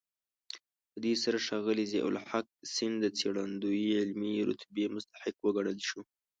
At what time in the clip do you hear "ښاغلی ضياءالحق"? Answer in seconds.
1.45-2.47